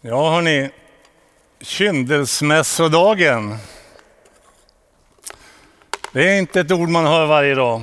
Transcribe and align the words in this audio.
Ja, 0.00 0.30
hörni. 0.30 0.70
Kyndelsmässodagen. 1.60 3.56
Det 6.12 6.30
är 6.30 6.38
inte 6.38 6.60
ett 6.60 6.72
ord 6.72 6.88
man 6.88 7.06
hör 7.06 7.26
varje 7.26 7.54
dag. 7.54 7.82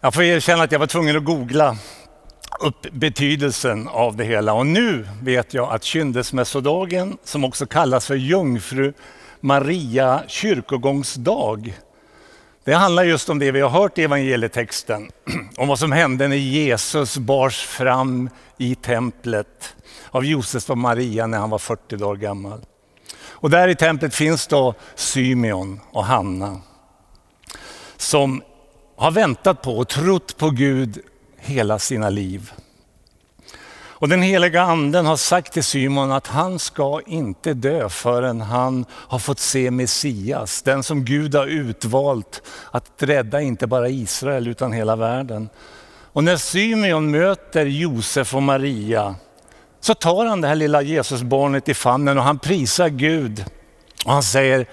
Jag 0.00 0.14
får 0.14 0.22
erkänna 0.22 0.62
att 0.62 0.72
jag 0.72 0.78
var 0.78 0.86
tvungen 0.86 1.16
att 1.16 1.24
googla 1.24 1.76
upp 2.60 2.92
betydelsen 2.92 3.88
av 3.88 4.16
det 4.16 4.24
hela. 4.24 4.52
Och 4.52 4.66
nu 4.66 5.08
vet 5.22 5.54
jag 5.54 5.72
att 5.72 5.84
kyndelsmässodagen, 5.84 7.18
som 7.24 7.44
också 7.44 7.66
kallas 7.66 8.06
för 8.06 8.14
Jungfru 8.14 8.92
Maria 9.40 10.22
kyrkogångsdag, 10.26 11.74
det 12.68 12.74
handlar 12.74 13.04
just 13.04 13.28
om 13.28 13.38
det 13.38 13.50
vi 13.50 13.60
har 13.60 13.68
hört 13.68 13.98
i 13.98 14.02
evangelietexten. 14.02 15.10
Om 15.56 15.68
vad 15.68 15.78
som 15.78 15.92
hände 15.92 16.28
när 16.28 16.36
Jesus 16.36 17.16
bars 17.16 17.60
fram 17.66 18.30
i 18.58 18.74
templet 18.74 19.74
av 20.10 20.24
Josef 20.24 20.70
och 20.70 20.78
Maria 20.78 21.26
när 21.26 21.38
han 21.38 21.50
var 21.50 21.58
40 21.58 21.96
dagar 21.96 22.20
gammal. 22.20 22.60
Och 23.20 23.50
där 23.50 23.68
i 23.68 23.74
templet 23.74 24.14
finns 24.14 24.46
då 24.46 24.74
Symeon 24.94 25.80
och 25.90 26.04
Hanna 26.04 26.60
som 27.96 28.42
har 28.96 29.10
väntat 29.10 29.62
på 29.62 29.78
och 29.78 29.88
trott 29.88 30.36
på 30.36 30.50
Gud 30.50 30.98
hela 31.36 31.78
sina 31.78 32.10
liv. 32.10 32.52
Och 34.00 34.08
den 34.08 34.22
heliga 34.22 34.62
anden 34.62 35.06
har 35.06 35.16
sagt 35.16 35.52
till 35.52 35.64
Simon 35.64 36.12
att 36.12 36.26
han 36.26 36.58
ska 36.58 37.00
inte 37.06 37.54
dö 37.54 37.88
förrän 37.88 38.40
han 38.40 38.84
har 38.90 39.18
fått 39.18 39.38
se 39.38 39.70
Messias, 39.70 40.62
den 40.62 40.82
som 40.82 41.04
Gud 41.04 41.34
har 41.34 41.46
utvalt 41.46 42.42
att 42.70 42.92
rädda 42.98 43.40
inte 43.40 43.66
bara 43.66 43.88
Israel 43.88 44.48
utan 44.48 44.72
hela 44.72 44.96
världen. 44.96 45.48
Och 46.12 46.24
när 46.24 46.36
Symeon 46.36 47.10
möter 47.10 47.66
Josef 47.66 48.34
och 48.34 48.42
Maria 48.42 49.14
så 49.80 49.94
tar 49.94 50.26
han 50.26 50.40
det 50.40 50.48
här 50.48 50.54
lilla 50.54 50.82
Jesusbarnet 50.82 51.68
i 51.68 51.74
famnen 51.74 52.18
och 52.18 52.24
han 52.24 52.38
prisar 52.38 52.88
Gud. 52.88 53.44
Och 54.04 54.12
han 54.12 54.22
säger, 54.22 54.66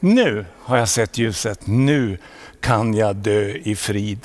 nu 0.00 0.46
har 0.58 0.76
jag 0.76 0.88
sett 0.88 1.18
ljuset, 1.18 1.66
nu 1.66 2.18
kan 2.60 2.94
jag 2.94 3.16
dö 3.16 3.48
i 3.48 3.76
frid. 3.76 4.20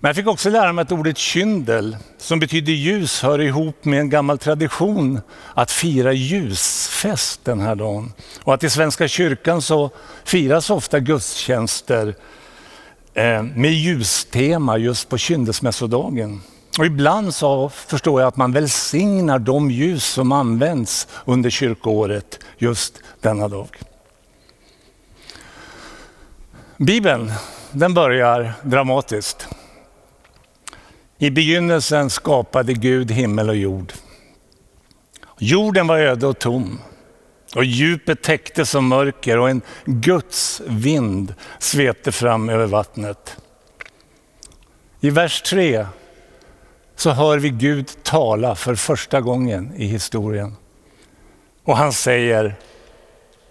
Men 0.00 0.08
jag 0.08 0.16
fick 0.16 0.26
också 0.26 0.50
lära 0.50 0.72
mig 0.72 0.82
att 0.82 0.92
ordet 0.92 1.18
kyndel, 1.18 1.96
som 2.18 2.38
betyder 2.38 2.72
ljus, 2.72 3.22
hör 3.22 3.40
ihop 3.40 3.84
med 3.84 4.00
en 4.00 4.10
gammal 4.10 4.38
tradition 4.38 5.20
att 5.54 5.70
fira 5.70 6.12
ljusfest 6.12 7.44
den 7.44 7.60
här 7.60 7.74
dagen. 7.74 8.12
Och 8.42 8.54
att 8.54 8.64
i 8.64 8.70
Svenska 8.70 9.08
kyrkan 9.08 9.62
så 9.62 9.90
firas 10.24 10.70
ofta 10.70 11.00
gudstjänster 11.00 12.14
eh, 13.14 13.42
med 13.42 13.72
ljustema 13.72 14.78
just 14.78 15.08
på 15.08 15.18
kyndelsmässodagen. 15.18 16.40
Och 16.78 16.86
ibland 16.86 17.34
så 17.34 17.68
förstår 17.68 18.20
jag 18.20 18.28
att 18.28 18.36
man 18.36 18.52
välsignar 18.52 19.38
de 19.38 19.70
ljus 19.70 20.04
som 20.04 20.32
används 20.32 21.08
under 21.24 21.50
kyrkoåret 21.50 22.40
just 22.58 23.02
denna 23.20 23.48
dag. 23.48 23.68
Bibeln 26.76 27.32
den 27.72 27.94
börjar 27.94 28.52
dramatiskt. 28.62 29.48
I 31.18 31.30
begynnelsen 31.30 32.10
skapade 32.10 32.72
Gud 32.72 33.10
himmel 33.10 33.48
och 33.48 33.56
jord. 33.56 33.92
Jorden 35.38 35.86
var 35.86 35.98
öde 35.98 36.26
och 36.26 36.38
tom 36.38 36.78
och 37.54 37.64
djupet 37.64 38.22
täcktes 38.22 38.74
av 38.74 38.82
mörker 38.82 39.38
och 39.38 39.50
en 39.50 39.62
Guds 39.84 40.62
vind 40.66 41.34
svepte 41.58 42.12
fram 42.12 42.48
över 42.48 42.66
vattnet. 42.66 43.36
I 45.00 45.10
vers 45.10 45.42
3 45.42 45.86
så 46.96 47.10
hör 47.10 47.38
vi 47.38 47.50
Gud 47.50 47.90
tala 48.02 48.54
för 48.54 48.74
första 48.74 49.20
gången 49.20 49.72
i 49.76 49.86
historien. 49.86 50.56
Och 51.64 51.76
han 51.76 51.92
säger 51.92 52.54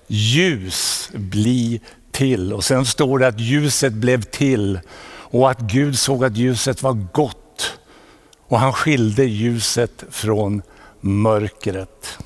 ljus 0.08 1.10
bli 1.14 1.82
till. 2.12 2.54
Och 2.54 2.64
sen 2.64 2.86
står 2.86 3.20
det 3.20 3.28
att 3.28 3.40
ljuset 3.40 3.94
blev 3.94 4.22
till 4.22 4.80
och 5.10 5.50
att 5.50 5.60
Gud 5.60 6.00
såg 6.00 6.26
att 6.26 6.38
ljuset 6.38 6.84
var 6.84 6.94
gott 6.94 7.47
och 8.48 8.60
han 8.60 8.74
skilde 8.74 9.24
ljuset 9.24 10.04
från 10.10 10.62
mörkret. 11.02 12.20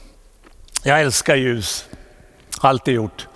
Jag 0.83 1.01
älskar 1.01 1.35
ljus, 1.35 1.85
alltid 2.61 2.93
gjort. 2.93 3.27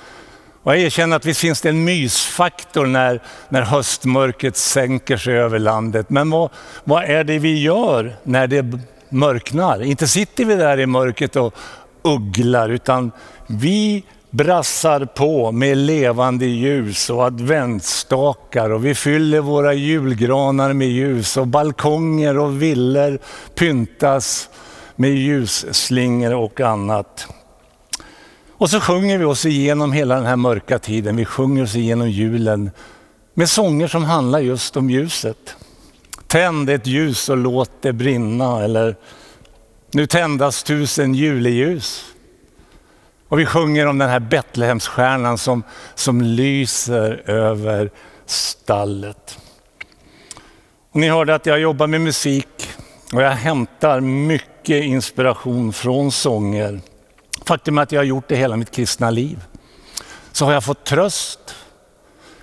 Och 0.63 0.71
jag 0.71 0.81
erkänner 0.81 1.15
att 1.15 1.25
visst 1.25 1.39
finns 1.39 1.61
det 1.61 1.69
en 1.69 1.83
mysfaktor 1.83 2.85
när, 2.85 3.21
när 3.49 3.61
höstmörkret 3.61 4.57
sänker 4.57 5.17
sig 5.17 5.33
över 5.33 5.59
landet. 5.59 6.09
Men 6.09 6.29
vad, 6.29 6.49
vad 6.83 7.03
är 7.03 7.23
det 7.23 7.39
vi 7.39 7.61
gör 7.61 8.15
när 8.23 8.47
det 8.47 8.65
mörknar? 9.09 9.83
Inte 9.83 10.07
sitter 10.07 10.45
vi 10.45 10.55
där 10.55 10.79
i 10.79 10.85
mörkret 10.85 11.35
och 11.35 11.55
ugglar, 12.01 12.69
utan 12.69 13.11
vi 13.47 14.03
brassar 14.35 15.05
på 15.05 15.51
med 15.51 15.77
levande 15.77 16.45
ljus 16.45 17.09
och 17.09 17.23
adventsstakar 17.23 18.69
och 18.69 18.85
vi 18.85 18.95
fyller 18.95 19.39
våra 19.39 19.73
julgranar 19.73 20.73
med 20.73 20.87
ljus 20.87 21.37
och 21.37 21.47
balkonger 21.47 22.37
och 22.37 22.61
villor 22.61 23.19
pyntas 23.55 24.49
med 24.95 25.11
ljusslingor 25.11 26.33
och 26.33 26.61
annat. 26.61 27.27
Och 28.51 28.69
så 28.69 28.79
sjunger 28.79 29.17
vi 29.17 29.25
oss 29.25 29.45
igenom 29.45 29.91
hela 29.91 30.15
den 30.15 30.25
här 30.25 30.35
mörka 30.35 30.79
tiden. 30.79 31.15
Vi 31.15 31.25
sjunger 31.25 31.63
oss 31.63 31.75
igenom 31.75 32.09
julen 32.09 32.71
med 33.33 33.49
sånger 33.49 33.87
som 33.87 34.03
handlar 34.03 34.39
just 34.39 34.77
om 34.77 34.89
ljuset. 34.89 35.55
Tänd 36.27 36.69
ett 36.69 36.87
ljus 36.87 37.29
och 37.29 37.37
låt 37.37 37.71
det 37.81 37.93
brinna 37.93 38.63
eller 38.63 38.95
nu 39.91 40.07
tändas 40.07 40.63
tusen 40.63 41.13
juleljus. 41.13 42.14
Och 43.29 43.39
vi 43.39 43.45
sjunger 43.45 43.87
om 43.87 43.97
den 43.97 44.09
här 44.09 44.19
Betlehemsstjärnan 44.19 45.37
som, 45.37 45.63
som 45.95 46.21
lyser 46.21 47.29
över 47.29 47.91
stallet. 48.25 49.39
Och 50.91 50.99
ni 50.99 51.09
hörde 51.09 51.35
att 51.35 51.45
jag 51.45 51.59
jobbar 51.59 51.87
med 51.87 52.01
musik 52.01 52.69
och 53.13 53.21
jag 53.21 53.31
hämtar 53.31 53.99
mycket 53.99 54.83
inspiration 54.83 55.73
från 55.73 56.11
sånger. 56.11 56.81
Faktum 57.45 57.77
är 57.77 57.81
att 57.81 57.91
jag 57.91 57.99
har 57.99 58.05
gjort 58.05 58.27
det 58.27 58.35
hela 58.35 58.57
mitt 58.57 58.71
kristna 58.71 59.09
liv. 59.09 59.43
Så 60.31 60.45
har 60.45 60.53
jag 60.53 60.63
fått 60.63 60.85
tröst, 60.85 61.55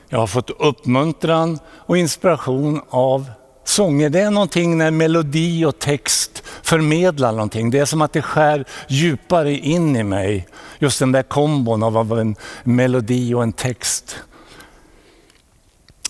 jag 0.09 0.19
har 0.19 0.27
fått 0.27 0.51
uppmuntran 0.51 1.59
och 1.69 1.99
inspiration 1.99 2.81
av 2.91 3.31
sånger. 3.65 4.11
Det 4.11 4.21
är 4.21 4.31
någonting 4.31 4.79
när 4.79 4.91
melodi 4.91 5.65
och 5.65 5.79
text 5.79 6.43
förmedlar 6.63 7.33
någonting. 7.33 7.71
Det 7.71 7.79
är 7.79 7.85
som 7.85 8.03
att 8.03 8.13
det 8.13 8.23
skär 8.23 8.65
djupare 8.89 9.53
in 9.53 9.97
i 9.97 10.03
mig. 10.03 10.47
Just 10.83 10.99
den 10.99 11.13
där 11.13 11.23
kombon 11.23 11.83
av 11.83 12.19
en 12.19 12.37
melodi 12.65 13.35
och 13.35 13.43
en 13.43 13.53
text. 13.53 14.19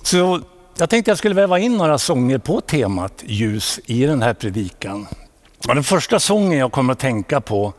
Så 0.02 0.40
jag 0.76 0.90
tänkte 0.90 1.10
jag 1.10 1.18
skulle 1.18 1.34
väva 1.34 1.58
in 1.58 1.76
några 1.76 1.98
sånger 1.98 2.38
på 2.38 2.60
temat 2.60 3.22
ljus 3.26 3.80
i 3.86 4.06
den 4.06 4.22
här 4.22 4.34
predikan. 4.34 5.06
Och 5.68 5.74
den 5.74 5.84
första 5.84 6.20
sången 6.20 6.58
jag 6.58 6.72
kommer 6.72 6.92
att 6.92 6.98
tänka 6.98 7.40
på, 7.40 7.72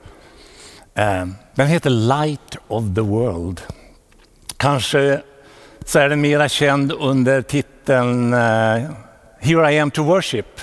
eh, 0.95 1.25
den 1.55 1.67
heter 1.67 1.89
Light 1.89 2.57
of 2.67 2.83
the 2.95 3.01
World. 3.01 3.61
Kanske 4.57 5.21
så 5.85 5.99
är 5.99 6.09
den 6.09 6.21
mera 6.21 6.49
känd 6.49 6.91
under 6.91 7.41
titeln 7.41 8.33
eh, 8.33 8.89
Here 9.39 9.73
I 9.73 9.79
am 9.79 9.91
to 9.91 10.03
worship. 10.03 10.59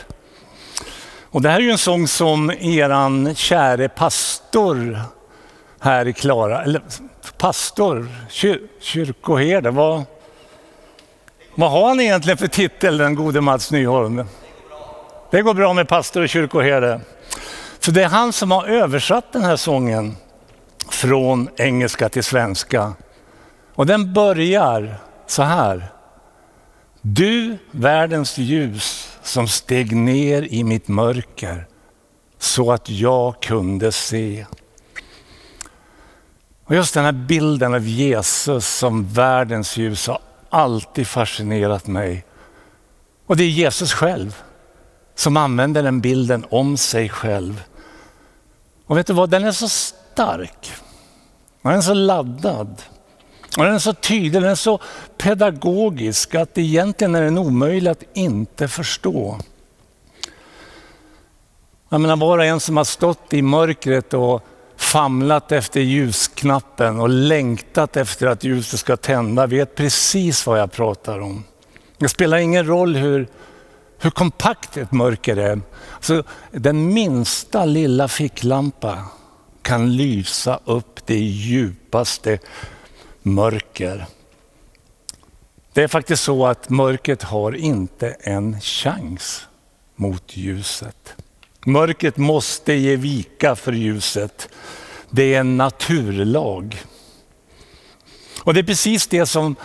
Och 1.23 1.43
det 1.43 1.49
här 1.49 1.57
är 1.57 1.63
ju 1.63 1.71
en 1.71 1.79
sång 1.79 2.09
som 2.09 2.51
eran 2.51 3.35
käre 3.35 3.89
pastor 3.89 4.99
här 5.81 6.09
i 6.09 6.13
Klara, 6.13 6.63
eller 6.63 6.83
pastor, 7.39 8.09
kyr, 8.29 8.61
kyrkoherde, 8.81 9.71
vad, 9.71 10.03
vad 11.55 11.71
har 11.71 11.89
han 11.89 12.01
egentligen 12.01 12.39
för 12.39 12.47
titel 12.47 12.99
den 12.99 13.15
gode 13.15 13.41
Mats 13.41 13.71
Nyholm? 13.71 14.25
Det 15.31 15.43
går 15.43 15.55
bra 15.55 15.73
med 15.73 15.89
pastor 15.89 16.23
och 16.23 16.29
kyrkoherde. 16.29 17.01
För 17.81 17.93
det 17.93 18.03
är 18.03 18.09
han 18.09 18.33
som 18.33 18.51
har 18.51 18.66
översatt 18.66 19.33
den 19.33 19.43
här 19.43 19.57
sången 19.57 20.16
från 20.91 21.49
engelska 21.57 22.09
till 22.09 22.25
svenska. 22.25 22.93
Och 23.75 23.87
den 23.87 24.13
börjar 24.13 24.95
så 25.27 25.43
här. 25.43 25.93
Du, 27.03 27.59
världens 27.71 28.39
ljus 28.39 29.19
som 29.22 29.49
steg 29.49 29.97
ner 29.97 30.43
i 30.43 30.65
mitt 30.65 30.89
mörker 30.89 31.66
så 32.39 32.72
att 32.72 32.89
jag 32.89 33.43
kunde 33.43 33.93
se. 33.93 34.47
Och 36.71 36.77
just 36.77 36.95
den 36.95 37.05
här 37.05 37.13
bilden 37.13 37.75
av 37.75 37.87
Jesus 37.89 38.67
som 38.67 39.09
världens 39.09 39.77
ljus 39.77 40.07
har 40.07 40.19
alltid 40.51 41.07
fascinerat 41.07 41.87
mig. 41.87 42.25
Och 43.27 43.37
det 43.37 43.45
är 43.45 43.49
Jesus 43.49 43.93
själv 43.93 44.43
som 45.15 45.37
använder 45.37 45.83
den 45.83 46.01
bilden 46.01 46.45
om 46.51 46.77
sig 46.77 47.09
själv. 47.09 47.63
Och 48.87 48.99
vet 48.99 49.07
du 49.07 49.13
vad, 49.13 49.31
den 49.31 49.45
är 49.45 49.53
så 49.53 49.69
stark. 49.69 50.72
Den 51.63 51.72
är 51.72 51.81
så 51.81 51.95
laddad. 51.95 52.83
Och 53.57 53.65
den 53.65 53.75
är 53.75 53.78
så 53.78 53.93
tydlig, 53.93 54.33
den 54.33 54.51
är 54.51 54.55
så 54.55 54.81
pedagogisk 55.19 56.34
att 56.34 56.59
egentligen 56.59 57.15
är 57.15 57.23
den 57.23 57.39
omöjlig 57.39 57.91
att 57.91 58.05
inte 58.13 58.69
förstå. 58.69 59.39
Jag 61.89 62.01
menar 62.01 62.16
var 62.16 62.39
och 62.39 62.45
en 62.45 62.61
som 62.61 62.77
har 62.77 62.84
stått 62.84 63.33
i 63.33 63.43
mörkret 63.43 64.15
och 64.15 64.45
famlat 64.80 65.53
efter 65.53 65.80
ljusknappen 65.80 67.00
och 67.00 67.09
längtat 67.09 67.97
efter 67.97 68.27
att 68.27 68.44
ljuset 68.44 68.80
ska 68.80 68.97
tända 68.97 69.47
vet 69.47 69.74
precis 69.74 70.47
vad 70.47 70.60
jag 70.60 70.72
pratar 70.72 71.18
om. 71.18 71.44
Det 71.98 72.09
spelar 72.09 72.38
ingen 72.38 72.66
roll 72.66 72.97
hur, 72.97 73.28
hur 73.98 74.10
kompakt 74.10 74.77
ett 74.77 74.92
mörker 74.92 75.36
är. 75.36 75.60
Så 76.00 76.22
den 76.50 76.94
minsta 76.94 77.65
lilla 77.65 78.09
ficklampa 78.09 79.04
kan 79.62 79.97
lysa 79.97 80.60
upp 80.65 81.06
det 81.06 81.18
djupaste 81.18 82.38
mörker. 83.22 84.06
Det 85.72 85.82
är 85.82 85.88
faktiskt 85.88 86.22
så 86.22 86.47
att 86.47 86.71
mörkret 86.71 87.22
har 87.22 87.53
inte 87.53 88.16
en 88.21 88.60
chans 88.60 89.47
mot 89.97 90.36
ljuset. 90.36 91.16
Mörkret 91.66 92.16
måste 92.16 92.72
ge 92.72 92.97
vika 92.97 93.57
för 93.57 93.72
ljuset. 93.72 94.48
Det 95.10 95.34
är 95.34 95.41
en 95.41 95.57
naturlag. 95.57 96.83
Och 98.42 98.54
det 98.54 98.60
är 98.60 98.65
precis 98.65 99.07
det 99.07 99.27
som 99.27 99.57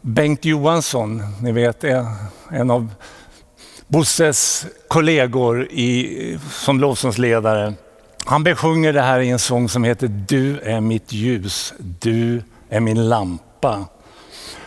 Bengt 0.00 0.44
Johansson, 0.44 1.22
ni 1.42 1.52
vet 1.52 1.84
en 2.50 2.70
av 2.70 2.90
Bosses 3.86 4.66
kollegor 4.88 5.64
i, 5.64 6.38
som 6.50 6.80
lovsångsledare, 6.80 7.74
han 8.24 8.44
besjunger 8.44 8.92
det 8.92 9.02
här 9.02 9.20
i 9.20 9.28
en 9.28 9.38
sång 9.38 9.68
som 9.68 9.84
heter 9.84 10.08
Du 10.08 10.60
är 10.60 10.80
mitt 10.80 11.12
ljus, 11.12 11.74
du 11.78 12.42
är 12.68 12.80
min 12.80 13.08
lampa. 13.08 13.86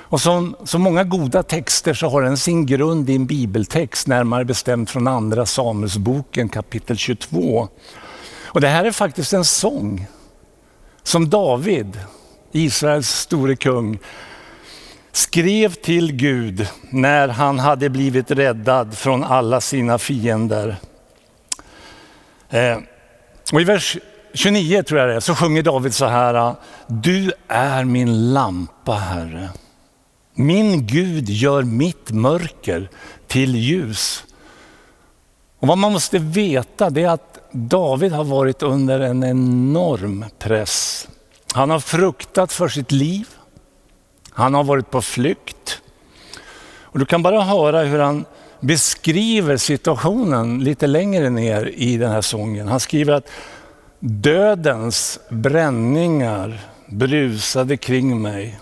Och 0.07 0.21
som 0.21 0.55
så 0.63 0.79
många 0.79 1.03
goda 1.03 1.43
texter 1.43 1.93
så 1.93 2.09
har 2.09 2.21
den 2.21 2.37
sin 2.37 2.65
grund 2.65 3.09
i 3.09 3.15
en 3.15 3.25
bibeltext, 3.25 4.07
närmare 4.07 4.45
bestämt 4.45 4.89
från 4.89 5.07
andra 5.07 5.45
Samuelsboken 5.45 6.49
kapitel 6.49 6.97
22. 6.97 7.67
Och 8.45 8.61
det 8.61 8.67
här 8.67 8.85
är 8.85 8.91
faktiskt 8.91 9.33
en 9.33 9.45
sång 9.45 10.07
som 11.03 11.29
David, 11.29 11.99
Israels 12.51 13.09
store 13.09 13.55
kung, 13.55 13.99
skrev 15.11 15.73
till 15.73 16.11
Gud 16.11 16.67
när 16.89 17.27
han 17.27 17.59
hade 17.59 17.89
blivit 17.89 18.31
räddad 18.31 18.97
från 18.97 19.23
alla 19.23 19.61
sina 19.61 19.97
fiender. 19.97 20.75
Eh, 22.49 22.77
och 23.53 23.61
I 23.61 23.63
vers 23.63 23.97
29 24.33 24.83
tror 24.83 24.99
jag 24.99 25.09
det 25.09 25.15
är, 25.15 25.19
så 25.19 25.35
sjunger 25.35 25.63
David 25.63 25.93
så 25.93 26.05
här. 26.05 26.55
Du 26.87 27.31
är 27.47 27.83
min 27.83 28.33
lampa 28.33 28.93
Herre. 28.93 29.49
Min 30.35 30.87
Gud 30.87 31.29
gör 31.29 31.63
mitt 31.63 32.11
mörker 32.11 32.89
till 33.27 33.55
ljus. 33.55 34.23
Och 35.59 35.67
Vad 35.67 35.77
man 35.77 35.93
måste 35.93 36.19
veta 36.19 36.89
det 36.89 37.03
är 37.03 37.09
att 37.09 37.39
David 37.51 38.11
har 38.11 38.23
varit 38.23 38.63
under 38.63 38.99
en 38.99 39.23
enorm 39.23 40.25
press. 40.39 41.07
Han 41.53 41.69
har 41.69 41.79
fruktat 41.79 42.51
för 42.51 42.67
sitt 42.67 42.91
liv. 42.91 43.27
Han 44.29 44.53
har 44.53 44.63
varit 44.63 44.91
på 44.91 45.01
flykt. 45.01 45.81
Och 46.79 46.99
du 46.99 47.05
kan 47.05 47.23
bara 47.23 47.41
höra 47.41 47.83
hur 47.83 47.99
han 47.99 48.25
beskriver 48.59 49.57
situationen 49.57 50.63
lite 50.63 50.87
längre 50.87 51.29
ner 51.29 51.65
i 51.75 51.97
den 51.97 52.11
här 52.11 52.21
sången. 52.21 52.67
Han 52.67 52.79
skriver 52.79 53.13
att 53.13 53.29
dödens 53.99 55.19
bränningar 55.29 56.59
brusade 56.87 57.77
kring 57.77 58.21
mig. 58.21 58.59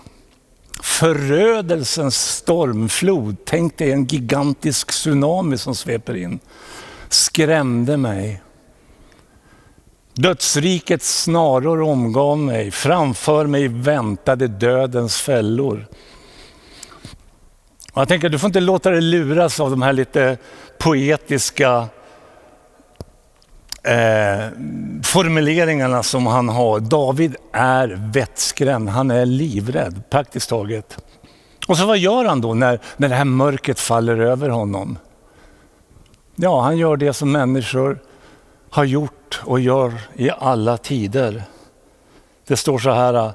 Förödelsens 0.83 2.15
stormflod, 2.15 3.35
tänk 3.45 3.77
dig 3.77 3.91
en 3.91 4.05
gigantisk 4.05 4.91
tsunami 4.91 5.57
som 5.57 5.75
sveper 5.75 6.15
in, 6.15 6.39
skrämde 7.09 7.97
mig. 7.97 8.41
Dödsrikets 10.13 11.23
snaror 11.23 11.81
omgav 11.81 12.37
mig, 12.37 12.71
framför 12.71 13.45
mig 13.45 13.67
väntade 13.67 14.47
dödens 14.47 15.21
fällor. 15.21 15.87
jag 17.93 18.07
tänker, 18.07 18.29
du 18.29 18.39
får 18.39 18.47
inte 18.47 18.59
låta 18.59 18.89
dig 18.89 19.01
luras 19.01 19.59
av 19.59 19.69
de 19.69 19.81
här 19.81 19.93
lite 19.93 20.37
poetiska 20.77 21.87
eh, 23.83 24.47
formuleringarna 25.03 26.03
som 26.03 26.27
han 26.27 26.49
har. 26.49 26.79
David 26.79 27.35
är 27.51 27.87
vettskrämd, 28.13 28.89
han 28.89 29.11
är 29.11 29.25
livrädd 29.25 30.09
praktiskt 30.09 30.49
taget. 30.49 30.97
Och 31.67 31.77
så 31.77 31.85
vad 31.85 31.97
gör 31.97 32.25
han 32.25 32.41
då 32.41 32.53
när, 32.53 32.79
när 32.97 33.09
det 33.09 33.15
här 33.15 33.25
mörkret 33.25 33.79
faller 33.79 34.17
över 34.17 34.49
honom? 34.49 34.97
Ja, 36.35 36.61
han 36.61 36.77
gör 36.77 36.97
det 36.97 37.13
som 37.13 37.31
människor 37.31 37.99
har 38.69 38.83
gjort 38.83 39.41
och 39.43 39.59
gör 39.59 39.93
i 40.15 40.29
alla 40.29 40.77
tider. 40.77 41.43
Det 42.47 42.55
står 42.55 42.79
så 42.79 42.91
här, 42.91 43.31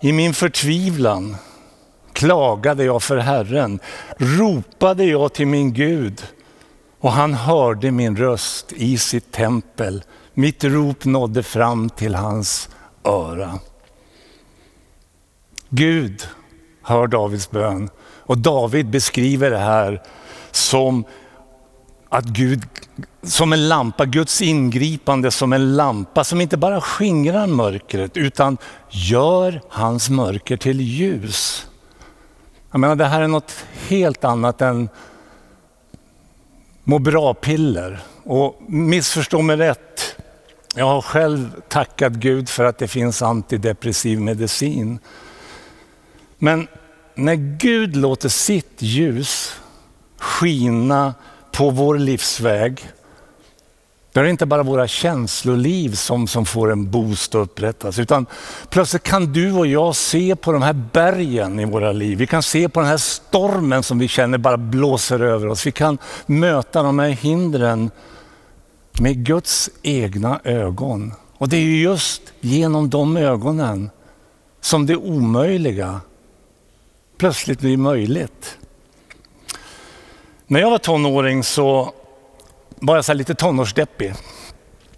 i 0.00 0.12
min 0.12 0.34
förtvivlan 0.34 1.36
klagade 2.12 2.84
jag 2.84 3.02
för 3.02 3.16
Herren, 3.16 3.78
ropade 4.16 5.04
jag 5.04 5.32
till 5.32 5.46
min 5.46 5.72
Gud 5.72 6.22
och 7.04 7.12
han 7.12 7.34
hörde 7.34 7.90
min 7.90 8.16
röst 8.16 8.72
i 8.72 8.98
sitt 8.98 9.32
tempel. 9.32 10.04
Mitt 10.34 10.64
rop 10.64 11.04
nådde 11.04 11.42
fram 11.42 11.90
till 11.90 12.14
hans 12.14 12.68
öra. 13.04 13.58
Gud 15.68 16.28
hör 16.82 17.06
Davids 17.06 17.50
bön 17.50 17.90
och 18.00 18.38
David 18.38 18.90
beskriver 18.90 19.50
det 19.50 19.58
här 19.58 20.02
som 20.50 21.04
att 22.08 22.24
Gud 22.24 22.62
som 23.22 23.52
en 23.52 23.68
lampa, 23.68 24.04
Guds 24.04 24.42
ingripande 24.42 25.30
som 25.30 25.52
en 25.52 25.76
lampa 25.76 26.24
som 26.24 26.40
inte 26.40 26.56
bara 26.56 26.80
skingrar 26.80 27.46
mörkret 27.46 28.16
utan 28.16 28.58
gör 28.90 29.60
hans 29.68 30.10
mörker 30.10 30.56
till 30.56 30.80
ljus. 30.80 31.66
Jag 32.70 32.80
menar, 32.80 32.96
det 32.96 33.06
här 33.06 33.22
är 33.22 33.28
något 33.28 33.64
helt 33.88 34.24
annat 34.24 34.62
än 34.62 34.88
må 36.84 36.98
bra-piller. 36.98 38.02
Och 38.24 38.62
missförstå 38.68 39.42
mig 39.42 39.56
rätt, 39.56 40.16
jag 40.74 40.84
har 40.84 41.02
själv 41.02 41.60
tackat 41.68 42.12
Gud 42.12 42.48
för 42.48 42.64
att 42.64 42.78
det 42.78 42.88
finns 42.88 43.22
antidepressiv 43.22 44.20
medicin. 44.20 44.98
Men 46.38 46.68
när 47.14 47.34
Gud 47.34 47.96
låter 47.96 48.28
sitt 48.28 48.76
ljus 48.78 49.56
skina 50.18 51.14
på 51.52 51.70
vår 51.70 51.98
livsväg, 51.98 52.88
då 54.14 54.20
är 54.20 54.24
det 54.24 54.30
inte 54.30 54.46
bara 54.46 54.62
våra 54.62 54.88
känsloliv 54.88 55.94
som, 55.94 56.26
som 56.26 56.46
får 56.46 56.72
en 56.72 56.90
boost 56.90 57.34
och 57.34 57.42
upprättas, 57.42 57.98
utan 57.98 58.26
plötsligt 58.68 59.02
kan 59.02 59.32
du 59.32 59.52
och 59.52 59.66
jag 59.66 59.96
se 59.96 60.36
på 60.36 60.52
de 60.52 60.62
här 60.62 60.72
bergen 60.72 61.60
i 61.60 61.64
våra 61.64 61.92
liv. 61.92 62.18
Vi 62.18 62.26
kan 62.26 62.42
se 62.42 62.68
på 62.68 62.80
den 62.80 62.88
här 62.88 62.96
stormen 62.96 63.82
som 63.82 63.98
vi 63.98 64.08
känner 64.08 64.38
bara 64.38 64.56
blåser 64.56 65.20
över 65.20 65.48
oss. 65.48 65.66
Vi 65.66 65.72
kan 65.72 65.98
möta 66.26 66.82
de 66.82 66.98
här 66.98 67.08
hindren 67.08 67.90
med 69.00 69.26
Guds 69.26 69.70
egna 69.82 70.40
ögon. 70.44 71.12
Och 71.38 71.48
det 71.48 71.56
är 71.56 71.60
just 71.60 72.22
genom 72.40 72.90
de 72.90 73.16
ögonen 73.16 73.90
som 74.60 74.86
det 74.86 74.96
omöjliga 74.96 76.00
plötsligt 77.18 77.60
blir 77.60 77.76
möjligt. 77.76 78.58
När 80.46 80.60
jag 80.60 80.70
var 80.70 80.78
tonåring 80.78 81.44
så 81.44 81.92
var 82.86 82.94
jag 82.96 83.04
så 83.04 83.12
lite 83.12 83.34
tonårsdeppig. 83.34 84.14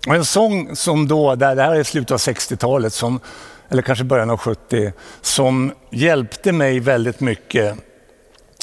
Och 0.06 0.14
en 0.14 0.24
sång 0.24 0.76
som 0.76 1.08
då, 1.08 1.34
det 1.34 1.46
här 1.46 1.74
är 1.74 1.82
slutet 1.82 2.10
av 2.10 2.18
60-talet, 2.18 2.92
som, 2.92 3.20
eller 3.68 3.82
kanske 3.82 4.04
början 4.04 4.30
av 4.30 4.36
70, 4.36 4.92
som 5.20 5.72
hjälpte 5.90 6.52
mig 6.52 6.80
väldigt 6.80 7.20
mycket 7.20 7.78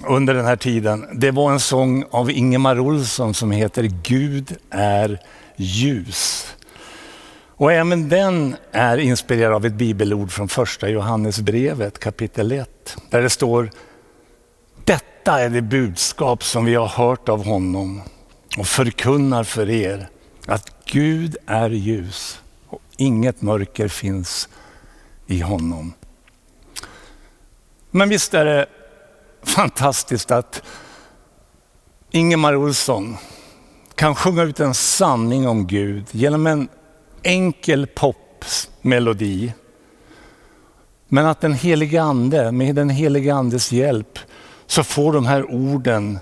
under 0.08 0.34
den 0.34 0.46
här 0.46 0.56
tiden. 0.56 1.06
Det 1.14 1.32
var 1.32 1.52
en 1.52 1.60
sång 1.60 2.06
av 2.12 2.32
Ingemar 2.32 2.80
Olsson 2.80 3.34
som 3.34 3.52
heter 3.52 3.84
Gud 4.04 4.58
är 4.70 5.20
ljus. 5.56 6.48
Och 7.56 7.74
även 7.74 8.10
den 8.10 8.56
är 8.72 8.98
inspirerad 8.98 9.54
av 9.54 9.66
ett 9.66 9.74
bibelord 9.74 10.32
från 10.32 10.48
första 10.48 10.90
Johannesbrevet 10.90 12.00
kapitel 12.00 12.52
1. 12.52 12.98
Där 13.10 13.22
det 13.22 13.30
står 13.30 13.70
Detta 14.84 15.42
är 15.42 15.50
det 15.50 15.62
budskap 15.62 16.44
som 16.44 16.66
vi 16.66 16.76
har 16.76 16.88
hört 16.88 17.30
av 17.30 17.46
honom 17.46 18.02
och 18.58 18.68
förkunnar 18.68 19.44
för 19.44 19.70
er 19.70 20.10
att 20.48 20.86
Gud 20.86 21.38
är 21.46 21.70
ljus 21.70 22.42
och 22.68 22.82
inget 22.98 23.42
mörker 23.42 23.88
finns 23.88 24.50
i 25.28 25.40
honom. 25.40 25.94
Men 27.92 28.10
visst 28.10 28.34
är 28.34 28.46
det 28.46 28.66
fantastiskt 29.44 30.32
att 30.32 30.64
Ingemar 32.12 32.56
Olsson 32.56 33.18
kan 33.96 34.16
sjunga 34.16 34.44
ut 34.44 34.60
en 34.60 34.74
sanning 34.74 35.48
om 35.48 35.68
Gud 35.68 36.06
genom 36.12 36.48
en 36.48 36.68
enkel 37.24 37.88
popmelodi. 37.88 39.54
Men 41.08 41.26
att 41.26 41.42
den 41.42 41.54
helige 41.54 42.02
ande, 42.02 42.52
med 42.52 42.76
den 42.76 42.90
helige 42.90 43.34
andes 43.34 43.72
hjälp, 43.72 44.20
så 44.68 44.84
får 44.84 45.14
de 45.14 45.26
här 45.26 45.52
orden 45.52 46.20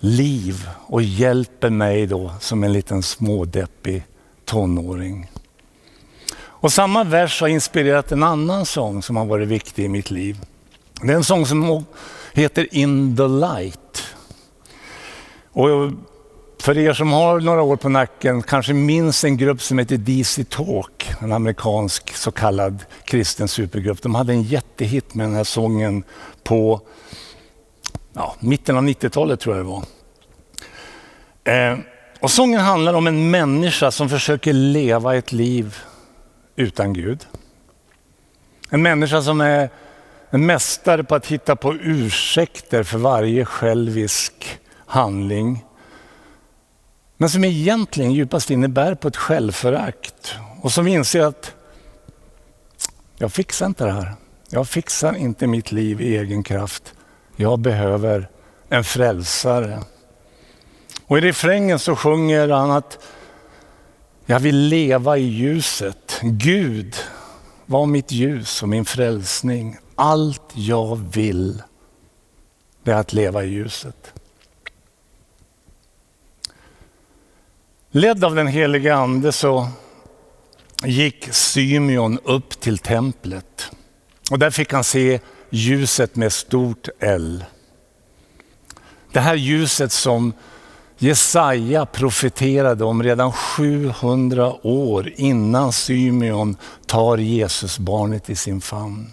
liv 0.00 0.68
och 0.86 1.02
hjälper 1.02 1.70
mig 1.70 2.06
då 2.06 2.32
som 2.40 2.64
en 2.64 2.72
liten 2.72 3.02
smådeppig 3.02 4.04
tonåring. 4.44 5.30
Och 6.36 6.72
samma 6.72 7.04
vers 7.04 7.40
har 7.40 7.48
inspirerat 7.48 8.12
en 8.12 8.22
annan 8.22 8.66
sång 8.66 9.02
som 9.02 9.16
har 9.16 9.24
varit 9.24 9.48
viktig 9.48 9.84
i 9.84 9.88
mitt 9.88 10.10
liv. 10.10 10.36
Det 11.02 11.12
är 11.12 11.16
en 11.16 11.24
sång 11.24 11.46
som 11.46 11.84
heter 12.32 12.74
In 12.74 13.16
the 13.16 13.28
light. 13.28 14.04
Och 15.52 15.92
för 16.60 16.78
er 16.78 16.92
som 16.92 17.12
har 17.12 17.40
några 17.40 17.62
år 17.62 17.76
på 17.76 17.88
nacken 17.88 18.42
kanske 18.42 18.72
minns 18.72 19.24
en 19.24 19.36
grupp 19.36 19.62
som 19.62 19.78
heter 19.78 19.96
DC 19.96 20.44
Talk, 20.44 21.10
en 21.20 21.32
amerikansk 21.32 22.16
så 22.16 22.30
kallad 22.30 22.84
kristen 23.04 23.48
supergrupp. 23.48 24.02
De 24.02 24.14
hade 24.14 24.32
en 24.32 24.42
jättehit 24.42 25.14
med 25.14 25.26
den 25.26 25.34
här 25.34 25.44
sången 25.44 26.04
på 26.44 26.80
ja, 28.20 28.34
mitten 28.40 28.76
av 28.76 28.82
90-talet 28.82 29.40
tror 29.40 29.56
jag 29.56 29.66
det 29.66 29.70
var. 29.70 29.84
Eh, 31.44 31.78
och 32.20 32.30
sången 32.30 32.60
handlar 32.60 32.94
om 32.94 33.06
en 33.06 33.30
människa 33.30 33.90
som 33.90 34.08
försöker 34.08 34.52
leva 34.52 35.16
ett 35.16 35.32
liv 35.32 35.76
utan 36.56 36.92
Gud. 36.92 37.26
En 38.70 38.82
människa 38.82 39.22
som 39.22 39.40
är 39.40 39.70
en 40.30 40.46
mästare 40.46 41.04
på 41.04 41.14
att 41.14 41.26
hitta 41.26 41.56
på 41.56 41.74
ursäkter 41.74 42.82
för 42.82 42.98
varje 42.98 43.44
självisk 43.44 44.58
handling. 44.86 45.64
Men 47.16 47.30
som 47.30 47.44
egentligen 47.44 48.12
djupast 48.12 48.50
inne 48.50 48.68
bär 48.68 48.94
på 48.94 49.08
ett 49.08 49.16
självförakt 49.16 50.34
och 50.62 50.72
som 50.72 50.86
inser 50.86 51.20
att 51.20 51.54
jag 53.16 53.32
fixar 53.32 53.66
inte 53.66 53.84
det 53.84 53.92
här. 53.92 54.14
Jag 54.50 54.68
fixar 54.68 55.16
inte 55.16 55.46
mitt 55.46 55.72
liv 55.72 56.00
i 56.00 56.16
egen 56.16 56.42
kraft. 56.42 56.94
Jag 57.40 57.58
behöver 57.58 58.28
en 58.68 58.84
frälsare. 58.84 59.82
Och 61.06 61.18
i 61.18 61.20
refrängen 61.20 61.78
så 61.78 61.96
sjunger 61.96 62.48
han 62.48 62.70
att 62.70 62.98
jag 64.26 64.40
vill 64.40 64.56
leva 64.56 65.18
i 65.18 65.22
ljuset. 65.22 66.20
Gud 66.22 66.96
var 67.66 67.86
mitt 67.86 68.12
ljus 68.12 68.62
och 68.62 68.68
min 68.68 68.84
frälsning. 68.84 69.76
Allt 69.94 70.42
jag 70.54 70.96
vill 70.96 71.62
det 72.82 72.90
är 72.90 72.96
att 72.96 73.12
leva 73.12 73.44
i 73.44 73.48
ljuset. 73.48 74.12
Ledd 77.90 78.24
av 78.24 78.34
den 78.34 78.46
helige 78.46 78.94
ande 78.94 79.32
så 79.32 79.68
gick 80.84 81.28
Symeon 81.34 82.18
upp 82.24 82.60
till 82.60 82.78
templet. 82.78 83.70
Och 84.30 84.38
där 84.38 84.50
fick 84.50 84.72
han 84.72 84.84
se 84.84 85.20
ljuset 85.50 86.16
med 86.16 86.32
stort 86.32 86.88
L. 87.00 87.44
Det 89.12 89.20
här 89.20 89.34
ljuset 89.34 89.92
som 89.92 90.32
Jesaja 90.98 91.86
profeterade 91.86 92.84
om 92.84 93.02
redan 93.02 93.32
700 93.32 94.66
år 94.66 95.12
innan 95.16 95.72
Symeon 95.72 96.56
tar 96.86 97.18
Jesusbarnet 97.18 98.30
i 98.30 98.36
sin 98.36 98.60
famn. 98.60 99.10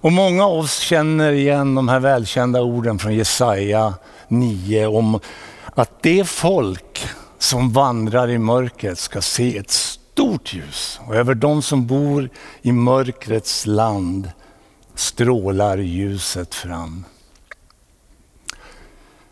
Och 0.00 0.12
många 0.12 0.46
av 0.46 0.58
oss 0.58 0.78
känner 0.78 1.32
igen 1.32 1.74
de 1.74 1.88
här 1.88 2.00
välkända 2.00 2.62
orden 2.62 2.98
från 2.98 3.14
Jesaja 3.14 3.94
9 4.28 4.86
om 4.86 5.20
att 5.74 6.02
det 6.02 6.28
folk 6.28 7.08
som 7.38 7.72
vandrar 7.72 8.30
i 8.30 8.38
mörkret 8.38 8.98
ska 8.98 9.22
se 9.22 9.58
ett 9.58 9.70
stort 9.70 10.54
ljus 10.54 11.00
och 11.06 11.14
över 11.14 11.34
de 11.34 11.62
som 11.62 11.86
bor 11.86 12.28
i 12.62 12.72
mörkrets 12.72 13.66
land 13.66 14.30
strålar 14.94 15.78
ljuset 15.78 16.54
fram. 16.54 17.04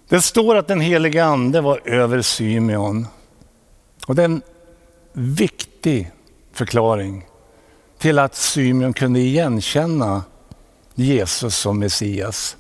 Det 0.09 0.23
står 0.23 0.57
att 0.57 0.69
den 0.69 0.81
helige 0.81 1.25
ande 1.25 1.61
var 1.61 1.81
över 1.85 2.23
Symeon. 2.23 3.07
Och 4.07 4.15
det 4.15 4.23
är 4.23 4.25
en 4.25 4.43
viktig 5.13 6.11
förklaring 6.53 7.27
till 7.99 8.19
att 8.19 8.35
Symeon 8.35 8.93
kunde 8.93 9.21
igenkänna 9.21 10.23
Jesus 10.95 11.57
som 11.57 11.79
Messias. 11.79 12.57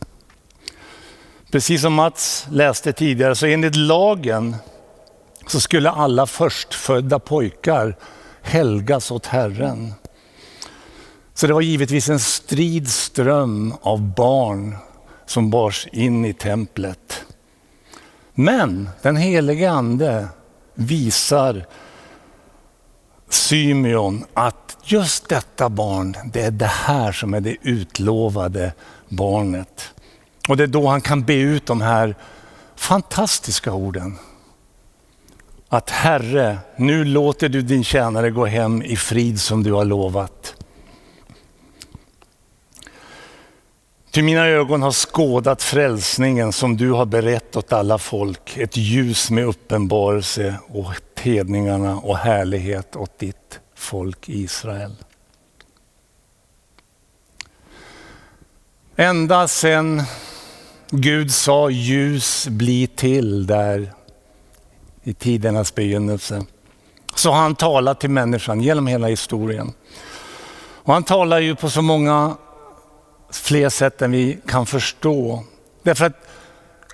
Precis 1.50 1.82
som 1.82 1.94
Mats 1.94 2.46
läste 2.50 2.92
tidigare, 2.92 3.34
så 3.34 3.46
enligt 3.46 3.76
lagen 3.76 4.56
så 5.46 5.60
skulle 5.60 5.90
alla 5.90 6.26
förstfödda 6.26 7.18
pojkar 7.18 7.96
helgas 8.42 9.10
åt 9.10 9.26
Herren. 9.26 9.94
Så 11.34 11.46
det 11.46 11.52
var 11.52 11.60
givetvis 11.60 12.08
en 12.08 12.20
strid 12.20 12.88
ström 12.88 13.74
av 13.82 14.14
barn 14.14 14.76
som 15.26 15.50
bars 15.50 15.86
in 15.92 16.24
i 16.24 16.32
templet. 16.32 17.24
Men 18.34 18.88
den 19.02 19.16
helige 19.16 19.70
ande 19.70 20.28
visar 20.74 21.66
Symeon 23.28 24.24
att 24.34 24.76
just 24.84 25.28
detta 25.28 25.68
barn, 25.68 26.16
det 26.32 26.42
är 26.42 26.50
det 26.50 26.66
här 26.66 27.12
som 27.12 27.34
är 27.34 27.40
det 27.40 27.56
utlovade 27.62 28.72
barnet. 29.08 29.94
Och 30.48 30.56
det 30.56 30.62
är 30.62 30.66
då 30.66 30.88
han 30.88 31.00
kan 31.00 31.22
be 31.22 31.34
ut 31.34 31.66
de 31.66 31.80
här 31.80 32.16
fantastiska 32.76 33.72
orden. 33.72 34.18
Att 35.68 35.90
Herre, 35.90 36.58
nu 36.76 37.04
låter 37.04 37.48
du 37.48 37.62
din 37.62 37.84
tjänare 37.84 38.30
gå 38.30 38.46
hem 38.46 38.82
i 38.82 38.96
frid 38.96 39.40
som 39.40 39.62
du 39.62 39.72
har 39.72 39.84
lovat. 39.84 40.41
Ty 44.12 44.22
mina 44.22 44.46
ögon 44.46 44.82
har 44.82 44.92
skådat 44.92 45.62
frälsningen 45.62 46.52
som 46.52 46.76
du 46.76 46.90
har 46.90 47.06
berett 47.06 47.56
åt 47.56 47.72
alla 47.72 47.98
folk, 47.98 48.56
ett 48.56 48.76
ljus 48.76 49.30
med 49.30 49.46
uppenbarelse 49.46 50.54
åt 50.68 51.20
hedningarna 51.20 51.96
och 51.96 52.16
härlighet 52.16 52.96
åt 52.96 53.18
ditt 53.18 53.60
folk 53.74 54.28
Israel. 54.28 54.96
Ända 58.96 59.48
sedan 59.48 60.02
Gud 60.90 61.32
sa 61.32 61.70
ljus 61.70 62.48
bli 62.48 62.86
till 62.86 63.46
där 63.46 63.92
i 65.02 65.14
tidernas 65.14 65.74
begynnelse, 65.74 66.46
så 67.14 67.30
har 67.30 67.42
han 67.42 67.54
talat 67.54 68.00
till 68.00 68.10
människan 68.10 68.60
genom 68.60 68.86
hela 68.86 69.06
historien. 69.06 69.72
Och 70.84 70.92
han 70.92 71.04
talar 71.04 71.40
ju 71.40 71.56
på 71.56 71.70
så 71.70 71.82
många 71.82 72.36
fler 73.32 73.68
sätt 73.68 74.02
än 74.02 74.12
vi 74.12 74.38
kan 74.46 74.66
förstå. 74.66 75.44
Därför 75.82 76.04
att 76.04 76.28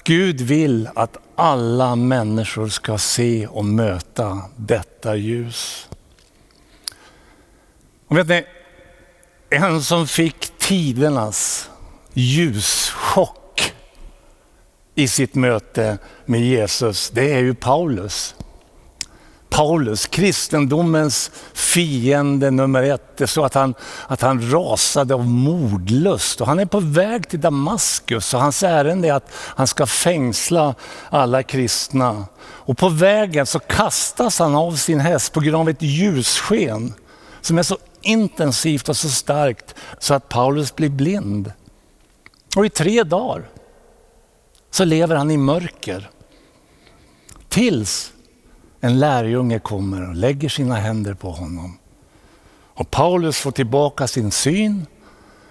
Gud 0.05 0.41
vill 0.41 0.89
att 0.95 1.17
alla 1.35 1.97
människor 1.97 2.69
ska 2.69 2.99
se 2.99 3.47
och 3.47 3.65
möta 3.65 4.43
detta 4.57 5.17
ljus. 5.17 5.89
Och 8.09 8.19
vet 8.19 8.29
ni, 8.29 8.47
en 9.51 9.83
som 9.83 10.07
fick 10.07 10.59
tidernas 10.59 11.71
ljuschock 12.13 13.73
i 14.95 15.09
sitt 15.09 15.35
möte 15.35 15.99
med 16.27 16.41
Jesus, 16.41 17.11
det 17.11 17.33
är 17.33 17.39
ju 17.39 17.55
Paulus. 17.55 18.35
Paulus, 19.59 20.07
kristendomens 20.07 21.31
fiende 21.53 22.51
nummer 22.51 22.83
ett. 22.83 23.17
Det 23.17 23.25
är 23.25 23.27
så 23.27 23.45
att 23.45 23.55
han, 23.55 23.75
att 24.07 24.21
han 24.21 24.51
rasade 24.51 25.15
av 25.15 25.27
mordlust 25.27 26.41
och 26.41 26.47
han 26.47 26.59
är 26.59 26.67
på 26.67 26.81
väg 26.81 27.29
till 27.29 27.41
Damaskus 27.41 28.35
och 28.35 28.41
hans 28.41 28.63
ärende 28.63 29.09
är 29.09 29.13
att 29.13 29.31
han 29.35 29.67
ska 29.67 29.87
fängsla 29.87 30.75
alla 31.11 31.43
kristna. 31.43 32.27
Och 32.41 32.79
på 32.79 32.89
vägen 32.89 33.47
så 33.47 33.59
kastas 33.59 34.39
han 34.39 34.55
av 34.55 34.73
sin 34.73 35.01
häst 35.01 35.33
på 35.33 35.41
grund 35.41 35.57
av 35.57 35.69
ett 35.69 35.83
ljussken 35.83 36.95
som 37.41 37.59
är 37.59 37.63
så 37.63 37.79
intensivt 38.01 38.89
och 38.89 38.97
så 38.97 39.09
starkt 39.09 39.75
så 39.99 40.15
att 40.15 40.29
Paulus 40.29 40.77
blir 40.77 40.91
blind. 40.91 41.53
Och 42.57 42.67
i 42.67 42.71
tre 42.71 43.03
dagar 43.03 43.49
så 44.71 44.85
lever 44.85 45.17
han 45.17 45.31
i 45.31 45.37
mörker. 45.37 46.11
Tills 47.49 48.13
en 48.81 48.99
lärjunge 48.99 49.59
kommer 49.59 50.09
och 50.09 50.15
lägger 50.15 50.49
sina 50.49 50.75
händer 50.75 51.15
på 51.15 51.31
honom. 51.31 51.79
Och 52.75 52.91
Paulus 52.91 53.39
får 53.39 53.51
tillbaka 53.51 54.07
sin 54.07 54.31
syn 54.31 54.87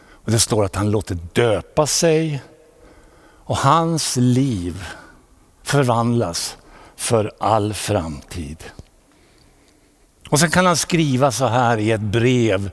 och 0.10 0.32
det 0.32 0.40
står 0.40 0.66
att 0.66 0.76
han 0.76 0.92
låter 0.92 1.18
döpa 1.34 1.88
sig 1.88 2.42
och 3.48 3.58
hans 3.58 4.16
liv 4.18 4.84
förvandlas 5.64 6.58
för 6.96 7.32
all 7.40 7.74
framtid. 7.74 8.64
Och 10.30 10.40
sen 10.40 10.52
kan 10.52 10.66
han 10.66 10.78
skriva 10.78 11.32
så 11.32 11.46
här 11.46 11.78
i 11.78 11.92
ett 11.92 12.02
brev, 12.02 12.72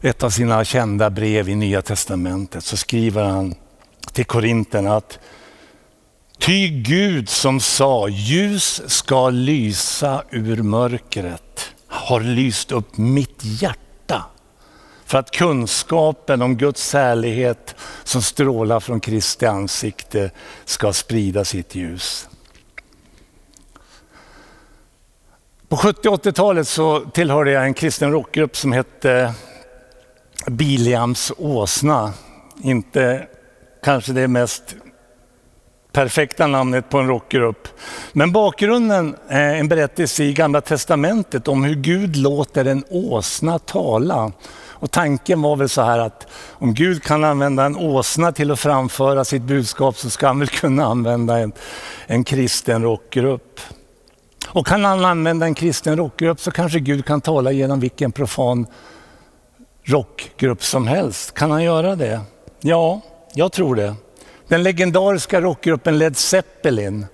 ett 0.00 0.22
av 0.22 0.30
sina 0.30 0.64
kända 0.64 1.10
brev 1.10 1.48
i 1.48 1.54
Nya 1.54 1.82
Testamentet, 1.82 2.64
så 2.64 2.76
skriver 2.76 3.24
han 3.24 3.54
till 4.12 4.24
Korinten 4.24 4.86
att 4.86 5.18
Ty 6.38 6.68
Gud 6.68 7.28
som 7.28 7.60
sa 7.60 8.08
ljus 8.08 8.82
ska 8.86 9.30
lysa 9.30 10.24
ur 10.30 10.62
mörkret 10.62 11.74
har 11.86 12.20
lyst 12.20 12.72
upp 12.72 12.96
mitt 12.96 13.44
hjärta 13.44 14.24
för 15.04 15.18
att 15.18 15.30
kunskapen 15.30 16.42
om 16.42 16.56
Guds 16.56 16.92
härlighet 16.92 17.74
som 18.04 18.22
strålar 18.22 18.80
från 18.80 19.00
Kristi 19.00 19.46
ansikte 19.46 20.30
ska 20.64 20.92
sprida 20.92 21.44
sitt 21.44 21.74
ljus. 21.74 22.28
På 25.68 25.76
70 25.76 26.08
80-talet 26.08 26.68
så 26.68 27.00
tillhörde 27.00 27.50
jag 27.50 27.64
en 27.64 27.74
kristen 27.74 28.12
rockgrupp 28.12 28.56
som 28.56 28.72
hette 28.72 29.34
Biliams 30.46 31.32
åsna. 31.36 32.12
Inte 32.62 33.28
kanske 33.84 34.12
det 34.12 34.28
mest 34.28 34.76
perfekta 35.94 36.46
namnet 36.46 36.90
på 36.90 36.98
en 36.98 37.06
rockgrupp. 37.06 37.68
Men 38.12 38.32
bakgrunden 38.32 39.16
är 39.28 39.54
en 39.54 39.68
berättelse 39.68 40.24
i 40.24 40.32
Gamla 40.32 40.60
Testamentet 40.60 41.48
om 41.48 41.64
hur 41.64 41.74
Gud 41.74 42.16
låter 42.16 42.64
en 42.64 42.84
åsna 42.90 43.58
tala. 43.58 44.32
Och 44.84 44.90
tanken 44.90 45.42
var 45.42 45.56
väl 45.56 45.68
så 45.68 45.82
här 45.82 45.98
att 45.98 46.26
om 46.50 46.74
Gud 46.74 47.02
kan 47.02 47.24
använda 47.24 47.64
en 47.64 47.76
åsna 47.76 48.32
till 48.32 48.50
att 48.50 48.60
framföra 48.60 49.24
sitt 49.24 49.42
budskap 49.42 49.96
så 49.96 50.10
ska 50.10 50.26
han 50.26 50.38
väl 50.38 50.48
kunna 50.48 50.84
använda 50.84 51.38
en, 51.38 51.52
en 52.06 52.24
kristen 52.24 52.82
rockgrupp. 52.82 53.60
Och 54.48 54.66
kan 54.66 54.84
han 54.84 55.04
använda 55.04 55.46
en 55.46 55.54
kristen 55.54 55.96
rockgrupp 55.96 56.40
så 56.40 56.50
kanske 56.50 56.80
Gud 56.80 57.04
kan 57.04 57.20
tala 57.20 57.52
genom 57.52 57.80
vilken 57.80 58.12
profan 58.12 58.66
rockgrupp 59.84 60.64
som 60.64 60.86
helst. 60.86 61.34
Kan 61.34 61.50
han 61.50 61.62
göra 61.64 61.96
det? 61.96 62.20
Ja, 62.60 63.00
jag 63.34 63.52
tror 63.52 63.76
det. 63.76 63.94
Den 64.48 64.62
legendariska 64.62 65.40
rockgruppen 65.40 65.98
Led 65.98 66.16
Zeppelin. 66.16 67.06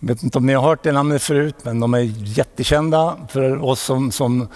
Jag 0.00 0.08
vet 0.08 0.22
inte 0.22 0.38
om 0.38 0.46
ni 0.46 0.52
har 0.52 0.62
hört 0.62 0.82
det 0.82 0.92
namnet 0.92 1.22
förut, 1.22 1.54
men 1.62 1.80
de 1.80 1.94
är 1.94 2.00
jättekända 2.38 3.16
för 3.28 3.64
oss 3.64 3.80
som, 3.80 4.12
som 4.12 4.48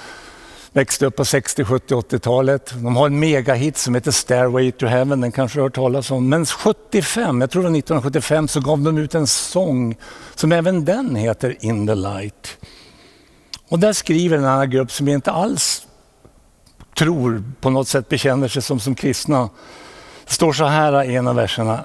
växte 0.73 1.07
upp 1.07 1.17
på 1.17 1.25
60, 1.25 1.65
70, 1.65 1.95
80-talet. 1.95 2.73
De 2.75 2.97
har 2.97 3.07
en 3.07 3.21
megahit 3.21 3.77
som 3.77 3.95
heter 3.95 4.11
Stairway 4.11 4.73
to 4.73 4.87
Heaven, 4.87 5.21
den 5.21 5.33
kanske 5.33 5.59
du 5.59 5.61
har 5.61 5.69
hört 5.69 5.75
talas 5.75 6.11
om. 6.11 6.29
Men 6.29 6.47
75, 6.47 7.41
jag 7.41 7.51
tror 7.51 7.63
det 7.63 7.69
var 7.69 7.79
1975, 7.79 8.49
så 8.49 8.61
gav 8.61 8.83
de 8.83 8.99
ut 8.99 9.15
en 9.15 9.27
sång 9.27 9.97
som 10.35 10.53
även 10.53 10.85
den 10.85 11.17
heter 11.17 11.57
In 11.61 11.87
the 11.87 11.95
Light. 11.95 12.59
Och 13.69 13.79
där 13.79 13.93
skriver 13.93 14.37
en 14.37 14.45
annan 14.45 14.71
grupp 14.71 14.93
som 14.93 15.09
inte 15.09 15.31
alls 15.31 15.87
tror 16.99 17.43
på 17.61 17.71
något 17.71 17.89
sätt 17.89 18.09
bekänner 18.09 18.49
sig 18.49 18.63
som, 18.63 18.81
som 18.81 18.95
kristna. 18.95 19.49
Det 20.31 20.35
står 20.35 20.53
så 20.53 20.65
här 20.65 21.05
i 21.05 21.17
en 21.17 21.29
av 21.29 21.37
verserna. 21.37 21.85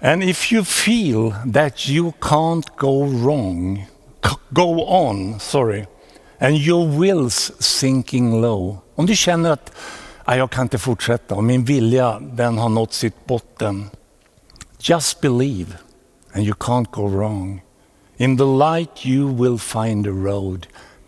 And 0.00 0.22
if 0.22 0.52
you 0.52 0.64
feel 0.64 1.34
that 1.52 1.88
you 1.88 2.12
can't 2.20 2.66
go 2.76 3.04
wrong, 3.04 3.86
go 4.50 4.84
on, 4.88 5.40
sorry, 5.40 5.86
and 6.38 6.56
your 6.56 6.86
will's 6.86 7.52
sinking 7.62 8.40
low. 8.40 8.78
Om 8.94 9.06
du 9.06 9.16
känner 9.16 9.50
att 9.50 9.72
jag 10.26 10.50
kan 10.50 10.62
inte 10.62 10.78
fortsätta 10.78 11.34
och 11.34 11.44
min 11.44 11.64
vilja 11.64 12.20
den 12.20 12.58
har 12.58 12.68
nått 12.68 12.92
sitt 12.92 13.26
botten. 13.26 13.90
Just 14.78 15.20
believe 15.20 15.72
and 16.32 16.44
you 16.44 16.54
can't 16.54 16.90
go 16.90 17.06
wrong. 17.08 17.62
In 18.16 18.38
the 18.38 18.44
light 18.44 19.06
you 19.06 19.34
will 19.34 19.58
find 19.58 20.06
a 20.06 20.30
road. 20.30 20.66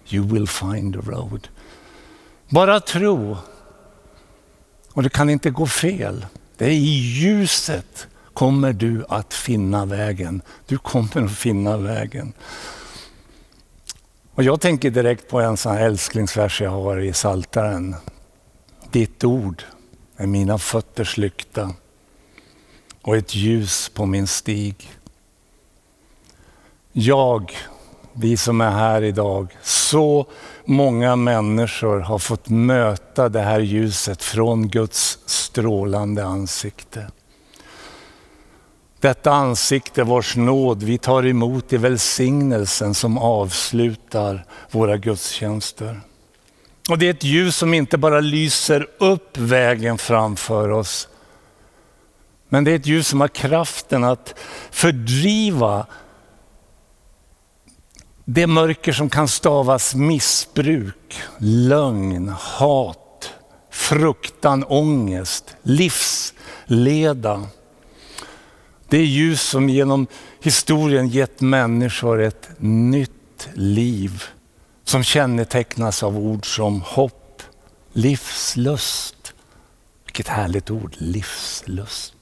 You 0.08 0.26
will 0.26 0.46
find 0.46 0.96
a 0.96 1.02
road. 1.06 1.48
Bara 2.48 2.80
tro. 2.80 3.36
Och 4.96 5.02
det 5.02 5.08
kan 5.08 5.30
inte 5.30 5.50
gå 5.50 5.66
fel. 5.66 6.26
Det 6.56 6.64
är 6.64 6.70
i 6.70 7.20
ljuset 7.20 8.08
kommer 8.32 8.72
du 8.72 9.04
att 9.08 9.34
finna 9.34 9.84
vägen. 9.84 10.42
Du 10.66 10.78
kommer 10.78 11.24
att 11.24 11.38
finna 11.38 11.76
vägen. 11.76 12.32
Och 14.34 14.42
jag 14.42 14.60
tänker 14.60 14.90
direkt 14.90 15.28
på 15.28 15.40
en 15.40 15.56
sån 15.56 15.76
älsklingsvers 15.76 16.60
jag 16.60 16.70
har 16.70 16.98
i 16.98 17.12
Saltaren. 17.12 17.94
Ditt 18.90 19.24
ord 19.24 19.62
är 20.16 20.26
mina 20.26 20.58
fötters 20.58 21.16
lykta 21.16 21.74
och 23.02 23.16
ett 23.16 23.34
ljus 23.34 23.88
på 23.88 24.06
min 24.06 24.26
stig. 24.26 24.90
Jag, 26.92 27.52
vi 28.16 28.36
som 28.36 28.60
är 28.60 28.70
här 28.70 29.02
idag, 29.02 29.56
så 29.62 30.26
många 30.64 31.16
människor 31.16 32.00
har 32.00 32.18
fått 32.18 32.48
möta 32.48 33.28
det 33.28 33.40
här 33.40 33.60
ljuset 33.60 34.22
från 34.22 34.68
Guds 34.68 35.18
strålande 35.26 36.24
ansikte. 36.24 37.06
Detta 39.00 39.32
ansikte 39.32 40.04
vars 40.04 40.36
nåd 40.36 40.82
vi 40.82 40.98
tar 40.98 41.26
emot 41.26 41.72
i 41.72 41.76
välsignelsen 41.76 42.94
som 42.94 43.18
avslutar 43.18 44.44
våra 44.70 44.96
gudstjänster. 44.96 46.00
Och 46.90 46.98
det 46.98 47.06
är 47.06 47.10
ett 47.10 47.24
ljus 47.24 47.56
som 47.56 47.74
inte 47.74 47.98
bara 47.98 48.20
lyser 48.20 48.88
upp 48.98 49.38
vägen 49.38 49.98
framför 49.98 50.70
oss, 50.70 51.08
men 52.48 52.64
det 52.64 52.70
är 52.70 52.76
ett 52.76 52.86
ljus 52.86 53.08
som 53.08 53.20
har 53.20 53.28
kraften 53.28 54.04
att 54.04 54.34
fördriva 54.70 55.86
det 58.28 58.46
mörker 58.46 58.92
som 58.92 59.10
kan 59.10 59.28
stavas 59.28 59.94
missbruk, 59.94 61.18
lögn, 61.38 62.28
hat, 62.28 63.30
fruktan, 63.70 64.64
ångest, 64.64 65.56
livsleda. 65.62 67.46
Det 68.88 68.96
är 68.96 69.04
ljus 69.04 69.42
som 69.42 69.68
genom 69.68 70.06
historien 70.42 71.08
gett 71.08 71.40
människor 71.40 72.22
ett 72.22 72.50
nytt 72.58 73.48
liv 73.54 74.22
som 74.84 75.02
kännetecknas 75.04 76.02
av 76.02 76.18
ord 76.18 76.56
som 76.56 76.80
hopp, 76.80 77.42
livslust. 77.92 79.34
Vilket 80.04 80.28
härligt 80.28 80.70
ord, 80.70 80.94
livslust. 80.98 82.14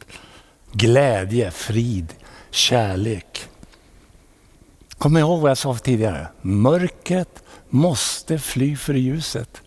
Glädje, 0.73 1.51
frid, 1.51 2.15
kärlek. 2.51 3.34
Kom 5.05 5.17
ihåg 5.17 5.41
vad 5.41 5.51
jag 5.51 5.59
sa 5.59 5.75
tidigare. 5.75 6.29
Mörkret 6.41 7.43
måste 7.69 8.39
fly 8.39 8.77
för 8.77 8.95
ljuset. 8.95 9.63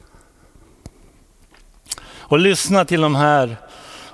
Och 1.99 2.39
lyssna 2.39 2.85
till 2.85 3.01
de 3.01 3.15
här 3.15 3.57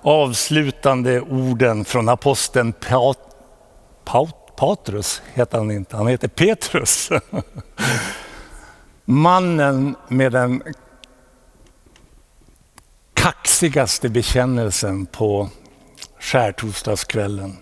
avslutande 0.02 1.22
orden 1.22 1.86
från 1.86 2.10
aposteln 2.10 2.74
Pat, 2.74 3.18
Pat, 4.06 4.56
Patrus, 4.56 5.22
heter 5.34 5.58
han 5.58 5.72
inte, 5.72 5.98
han 5.98 6.08
heter 6.08 6.28
Petrus. 6.28 7.10
Mannen 9.06 9.96
med 10.08 10.32
den 10.32 10.64
kaxigaste 13.14 14.10
bekännelsen 14.10 15.06
på 15.06 15.50
skärtorsdagskvällen. 16.20 17.58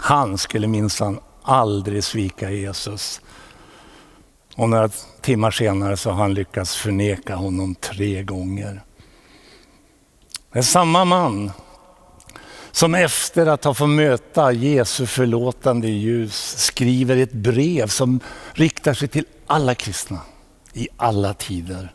Han 0.00 0.38
skulle 0.38 0.66
minsann 0.66 1.20
aldrig 1.46 2.04
svika 2.04 2.50
Jesus. 2.50 3.20
Och 4.56 4.68
några 4.68 4.88
timmar 5.20 5.50
senare 5.50 5.96
så 5.96 6.10
har 6.10 6.22
han 6.22 6.34
lyckats 6.34 6.76
förneka 6.76 7.34
honom 7.34 7.74
tre 7.74 8.22
gånger. 8.22 8.82
Det 10.52 10.58
är 10.58 10.62
samma 10.62 11.04
man 11.04 11.50
som 12.72 12.94
efter 12.94 13.46
att 13.46 13.64
ha 13.64 13.74
fått 13.74 13.88
möta 13.88 14.52
Jesu 14.52 15.06
förlåtande 15.06 15.88
ljus 15.88 16.54
skriver 16.58 17.16
ett 17.16 17.32
brev 17.32 17.86
som 17.86 18.20
riktar 18.52 18.94
sig 18.94 19.08
till 19.08 19.24
alla 19.46 19.74
kristna 19.74 20.20
i 20.72 20.88
alla 20.96 21.34
tider. 21.34 21.94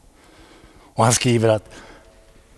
Och 0.93 1.03
han 1.03 1.13
skriver 1.13 1.49
att 1.49 1.69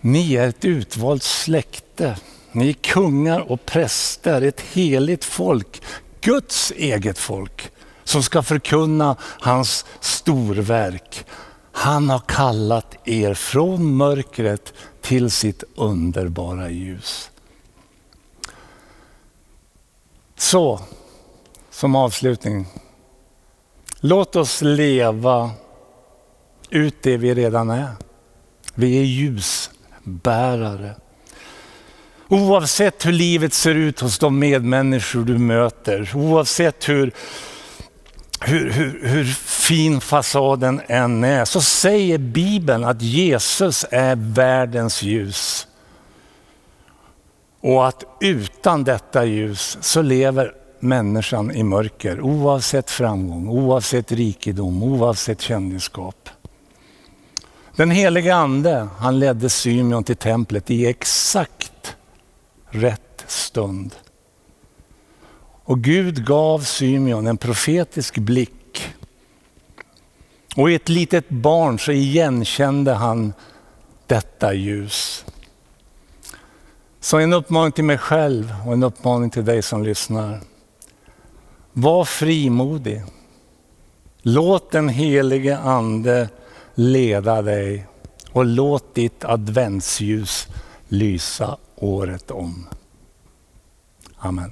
ni 0.00 0.34
är 0.34 0.48
ett 0.48 0.64
utvalt 0.64 1.22
släkte, 1.22 2.16
ni 2.52 2.68
är 2.68 2.72
kungar 2.72 3.40
och 3.40 3.66
präster, 3.66 4.42
ett 4.42 4.60
heligt 4.60 5.24
folk, 5.24 5.82
Guds 6.24 6.72
eget 6.76 7.18
folk 7.18 7.72
som 8.04 8.22
ska 8.22 8.42
förkunna 8.42 9.16
hans 9.20 9.84
storverk. 10.00 11.24
Han 11.72 12.10
har 12.10 12.18
kallat 12.18 12.96
er 13.04 13.34
från 13.34 13.96
mörkret 13.96 14.74
till 15.00 15.30
sitt 15.30 15.64
underbara 15.76 16.70
ljus. 16.70 17.30
Så, 20.36 20.80
som 21.70 21.96
avslutning. 21.96 22.66
Låt 24.00 24.36
oss 24.36 24.62
leva 24.62 25.50
ut 26.70 27.02
det 27.02 27.16
vi 27.16 27.34
redan 27.34 27.70
är. 27.70 27.92
Vi 28.74 28.98
är 28.98 29.04
ljusbärare. 29.04 30.94
Oavsett 32.28 33.06
hur 33.06 33.12
livet 33.12 33.54
ser 33.54 33.74
ut 33.74 34.00
hos 34.00 34.18
de 34.18 34.38
medmänniskor 34.38 35.24
du 35.24 35.38
möter, 35.38 36.10
oavsett 36.14 36.88
hur, 36.88 37.12
hur, 38.40 38.70
hur, 38.70 39.08
hur 39.08 39.24
fin 39.34 40.00
fasaden 40.00 40.80
än 40.86 41.24
är, 41.24 41.44
så 41.44 41.60
säger 41.60 42.18
Bibeln 42.18 42.84
att 42.84 43.02
Jesus 43.02 43.84
är 43.90 44.16
världens 44.16 45.02
ljus. 45.02 45.66
Och 47.60 47.86
att 47.88 48.04
utan 48.20 48.84
detta 48.84 49.24
ljus 49.24 49.78
så 49.80 50.02
lever 50.02 50.52
människan 50.80 51.50
i 51.50 51.62
mörker 51.62 52.20
oavsett 52.20 52.90
framgång, 52.90 53.48
oavsett 53.48 54.12
rikedom, 54.12 54.82
oavsett 54.82 55.40
kändisskap. 55.40 56.28
Den 57.76 57.90
helige 57.90 58.34
ande, 58.34 58.88
han 58.98 59.18
ledde 59.18 59.50
Symeon 59.50 60.04
till 60.04 60.16
templet 60.16 60.70
i 60.70 60.86
exakt 60.86 61.63
rätt 62.74 63.24
stund. 63.26 63.94
Och 65.64 65.80
Gud 65.80 66.26
gav 66.26 66.60
Symeon 66.60 67.26
en 67.26 67.36
profetisk 67.36 68.18
blick. 68.18 68.94
Och 70.56 70.70
i 70.70 70.74
ett 70.74 70.88
litet 70.88 71.28
barn 71.28 71.78
så 71.78 71.92
igenkände 71.92 72.92
han 72.92 73.32
detta 74.06 74.54
ljus. 74.54 75.24
Så 77.00 77.18
en 77.18 77.32
uppmaning 77.32 77.72
till 77.72 77.84
mig 77.84 77.98
själv 77.98 78.54
och 78.66 78.72
en 78.72 78.82
uppmaning 78.82 79.30
till 79.30 79.44
dig 79.44 79.62
som 79.62 79.82
lyssnar. 79.82 80.40
Var 81.72 82.04
frimodig. 82.04 83.02
Låt 84.22 84.70
den 84.70 84.88
helige 84.88 85.58
ande 85.58 86.28
leda 86.74 87.42
dig 87.42 87.86
och 88.32 88.44
låt 88.44 88.94
ditt 88.94 89.24
adventsljus 89.24 90.48
lysa 90.88 91.56
året 91.84 92.30
om. 92.30 92.66
Amen. 94.16 94.50